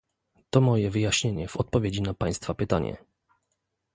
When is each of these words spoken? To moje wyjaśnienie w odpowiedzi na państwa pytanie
To 0.49 0.61
moje 0.61 0.89
wyjaśnienie 0.91 1.47
w 1.47 1.57
odpowiedzi 1.57 2.01
na 2.01 2.13
państwa 2.13 2.53
pytanie 2.53 2.97